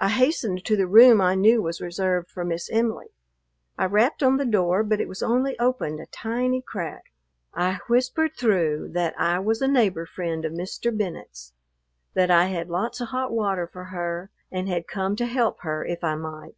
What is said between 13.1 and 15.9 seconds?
hot water for her and had come to help her